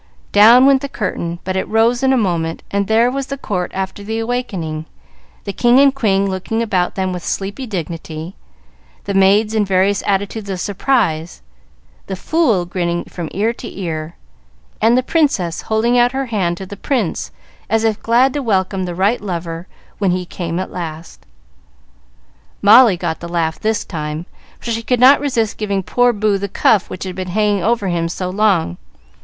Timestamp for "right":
18.95-19.21